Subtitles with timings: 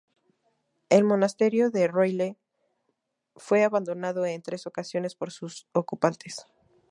[0.89, 2.35] El monasterio de Leyre
[3.35, 6.47] fue abandonado en tres ocasiones por sus ocupantes.